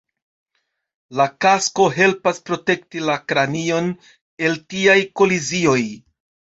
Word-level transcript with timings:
La 1.21 1.27
kasko 1.45 1.85
helpas 1.99 2.41
protekti 2.49 3.05
la 3.13 3.21
kranion 3.35 3.95
el 4.51 4.61
tiaj 4.75 5.01
kolizioj". 5.23 5.81